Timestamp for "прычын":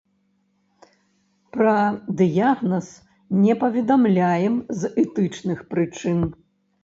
5.75-6.19